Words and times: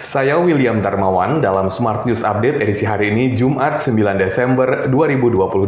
Saya 0.00 0.40
William 0.40 0.80
Darmawan 0.80 1.44
dalam 1.44 1.68
Smart 1.68 2.08
News 2.08 2.24
Update 2.24 2.64
edisi 2.64 2.88
hari 2.88 3.12
ini 3.12 3.36
Jumat 3.36 3.76
9 3.76 4.16
Desember 4.16 4.88
2022. 4.88 5.60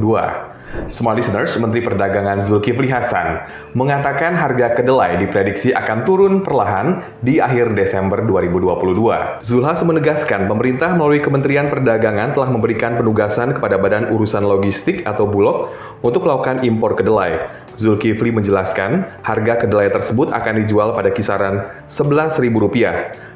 Smart 0.88 1.20
listeners, 1.20 1.52
Menteri 1.60 1.84
Perdagangan 1.84 2.40
Zulkifli 2.40 2.88
Hasan 2.88 3.44
mengatakan 3.76 4.32
harga 4.32 4.72
kedelai 4.72 5.20
diprediksi 5.20 5.76
akan 5.76 6.08
turun 6.08 6.40
perlahan 6.40 7.04
di 7.20 7.44
akhir 7.44 7.76
Desember 7.76 8.24
2022. 8.24 9.44
Zulhas 9.44 9.84
menegaskan 9.84 10.48
pemerintah 10.48 10.96
melalui 10.96 11.20
Kementerian 11.20 11.68
Perdagangan 11.68 12.32
telah 12.32 12.48
memberikan 12.48 12.96
penugasan 12.96 13.52
kepada 13.52 13.76
Badan 13.76 14.16
Urusan 14.16 14.48
Logistik 14.48 15.04
atau 15.04 15.28
Bulog 15.28 15.76
untuk 16.00 16.24
melakukan 16.24 16.64
impor 16.64 16.96
kedelai. 16.96 17.61
Zulkifli 17.76 18.28
menjelaskan 18.34 19.22
harga 19.24 19.64
kedelai 19.64 19.88
tersebut 19.88 20.32
akan 20.32 20.64
dijual 20.64 20.92
pada 20.92 21.08
kisaran 21.12 21.68
Rp11.000. 21.88 22.84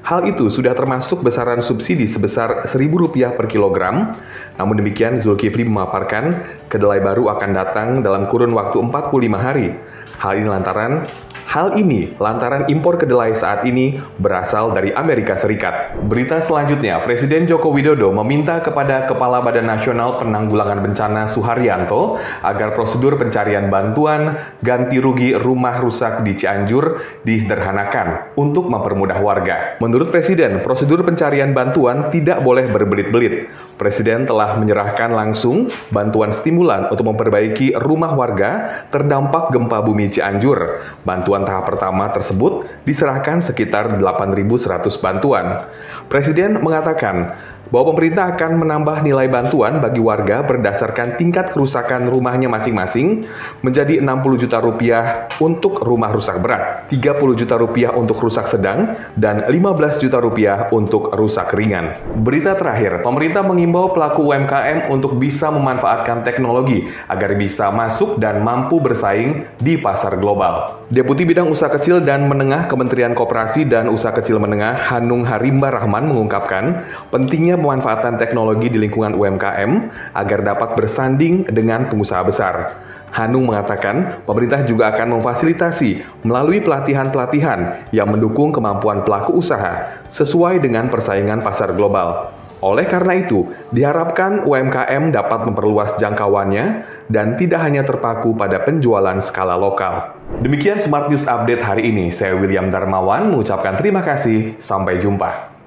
Hal 0.07 0.21
itu 0.29 0.46
sudah 0.53 0.77
termasuk 0.77 1.25
besaran 1.25 1.64
subsidi 1.64 2.07
sebesar 2.07 2.68
Rp1.000 2.68 3.35
per 3.35 3.46
kilogram. 3.49 4.14
Namun 4.61 4.79
demikian, 4.79 5.18
Zulkifli 5.18 5.67
memaparkan 5.67 6.36
kedelai 6.68 7.00
baru 7.00 7.32
akan 7.32 7.50
datang 7.57 7.89
dalam 8.04 8.29
kurun 8.31 8.53
waktu 8.54 8.79
45 8.79 9.36
hari. 9.36 9.75
Hal 10.17 10.40
ini 10.40 10.48
lantaran 10.48 11.04
Hal 11.46 11.79
ini 11.79 12.11
lantaran 12.18 12.67
impor 12.67 12.99
kedelai 12.99 13.31
saat 13.31 13.63
ini 13.63 14.03
berasal 14.18 14.75
dari 14.75 14.91
Amerika 14.91 15.39
Serikat. 15.39 15.95
Berita 16.11 16.43
selanjutnya, 16.43 16.99
Presiden 17.07 17.46
Joko 17.46 17.71
Widodo 17.71 18.11
meminta 18.11 18.59
kepada 18.59 19.07
Kepala 19.07 19.39
Badan 19.39 19.71
Nasional 19.71 20.18
Penanggulangan 20.18 20.82
Bencana 20.82 21.31
Suharyanto 21.31 22.18
agar 22.43 22.75
prosedur 22.75 23.14
pencarian 23.14 23.71
bantuan 23.71 24.35
ganti 24.59 24.99
rugi 24.99 25.39
rumah 25.39 25.79
rusak 25.79 26.27
di 26.27 26.35
Cianjur 26.35 26.99
disederhanakan 27.23 28.35
untuk 28.35 28.67
mempermudah 28.67 29.23
warga. 29.23 29.79
Menurut 29.79 30.11
Presiden, 30.11 30.67
prosedur 30.67 31.07
pencarian 31.07 31.54
bantuan 31.54 32.11
tidak 32.11 32.42
boleh 32.42 32.67
berbelit-belit. 32.75 33.47
Presiden 33.78 34.27
telah 34.27 34.59
menyerahkan 34.59 35.15
langsung 35.15 35.70
bantuan 35.95 36.35
stimulan 36.35 36.91
untuk 36.91 37.07
memperbaiki 37.07 37.79
rumah 37.79 38.19
warga 38.19 38.83
terdampak 38.91 39.55
gempa 39.55 39.79
bumi 39.87 40.11
Cianjur. 40.11 40.83
Bantuan 41.07 41.36
bantuan 41.37 41.53
tahap 41.53 41.69
pertama 41.69 42.09
tersebut 42.09 42.65
diserahkan 42.89 43.45
sekitar 43.45 44.01
8.100 44.01 44.89
bantuan. 45.05 45.61
Presiden 46.09 46.65
mengatakan 46.65 47.37
bahwa 47.70 47.95
pemerintah 47.95 48.31
akan 48.34 48.62
menambah 48.62 49.03
nilai 49.03 49.27
bantuan 49.27 49.83
bagi 49.83 49.98
warga 49.98 50.47
berdasarkan 50.47 51.19
tingkat 51.19 51.51
kerusakan 51.51 52.07
rumahnya 52.07 52.47
masing-masing 52.47 53.27
menjadi 53.62 53.98
60 53.98 54.42
juta 54.47 54.59
rupiah 54.62 55.27
untuk 55.42 55.83
rumah 55.83 56.14
rusak 56.14 56.39
berat, 56.39 56.87
30 56.91 57.34
juta 57.34 57.59
rupiah 57.59 57.91
untuk 57.95 58.23
rusak 58.23 58.47
sedang, 58.47 58.95
dan 59.19 59.47
15 59.51 59.98
juta 59.98 60.23
rupiah 60.23 60.70
untuk 60.70 61.11
rusak 61.14 61.51
ringan. 61.59 61.98
Berita 62.23 62.55
terakhir, 62.55 63.03
pemerintah 63.03 63.42
mengimbau 63.42 63.91
pelaku 63.91 64.31
UMKM 64.31 64.87
untuk 64.91 65.19
bisa 65.19 65.51
memanfaatkan 65.51 66.23
teknologi 66.23 66.87
agar 67.11 67.34
bisa 67.34 67.75
masuk 67.75 68.19
dan 68.23 68.47
mampu 68.47 68.79
bersaing 68.79 69.42
di 69.59 69.75
pasar 69.75 70.14
global. 70.23 70.87
Deputi 70.87 71.26
Bidang 71.27 71.51
Usaha 71.51 71.67
Kecil 71.75 72.07
dan 72.07 72.31
Menengah 72.31 72.71
Kementerian 72.71 73.11
Koperasi 73.11 73.67
dan 73.67 73.91
Usaha 73.91 74.15
Kecil 74.15 74.39
Menengah 74.39 74.79
Hanung 74.95 75.27
Harimba 75.27 75.75
Rahman 75.75 76.07
mengungkapkan 76.07 76.87
pentingnya 77.11 77.59
pemanfaatan 77.59 78.15
teknologi 78.15 78.71
di 78.71 78.79
lingkungan 78.79 79.11
UMKM 79.11 79.91
agar 80.15 80.39
dapat 80.47 80.79
bersanding 80.79 81.43
dengan 81.51 81.91
pengusaha 81.91 82.23
besar. 82.23 82.79
Hanung 83.11 83.51
mengatakan 83.51 84.23
pemerintah 84.23 84.63
juga 84.71 84.95
akan 84.95 85.19
memfasilitasi 85.19 86.23
melalui 86.23 86.63
pelatihan-pelatihan 86.63 87.91
yang 87.91 88.07
mendukung 88.07 88.55
kemampuan 88.55 89.03
pelaku 89.03 89.43
usaha 89.43 89.99
sesuai 90.07 90.63
dengan 90.63 90.87
persaingan 90.87 91.43
pasar 91.43 91.75
global. 91.75 92.31
Oleh 92.67 92.83
karena 92.83 93.14
itu, 93.14 93.47
diharapkan 93.70 94.42
UMKM 94.42 95.14
dapat 95.14 95.47
memperluas 95.47 95.95
jangkauannya 96.03 96.83
dan 97.06 97.39
tidak 97.39 97.62
hanya 97.62 97.86
terpaku 97.86 98.34
pada 98.34 98.58
penjualan 98.67 99.23
skala 99.23 99.55
lokal. 99.55 100.18
Demikian 100.42 100.74
Smart 100.74 101.07
News 101.07 101.30
Update 101.30 101.63
hari 101.63 101.95
ini. 101.95 102.11
Saya 102.11 102.35
William 102.35 102.67
Darmawan 102.67 103.30
mengucapkan 103.30 103.79
terima 103.79 104.02
kasih. 104.02 104.58
Sampai 104.58 104.98
jumpa. 104.98 105.55